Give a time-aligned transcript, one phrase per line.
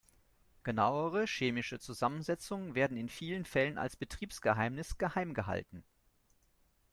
[0.63, 5.83] Genauere chemische Zusammensetzungen werden in vielen Fällen als Betriebsgeheimnis geheim gehalten.